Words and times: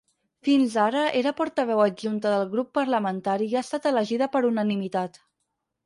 Fins 0.45 0.77
ara 0.83 1.03
era 1.19 1.33
portaveu 1.41 1.83
adjunta 1.85 2.33
del 2.37 2.47
grup 2.55 2.73
parlamentari 2.81 3.53
i 3.53 3.57
ha 3.57 3.63
estat 3.69 3.89
elegida 3.95 4.33
per 4.37 4.47
unanimitat. 4.53 5.27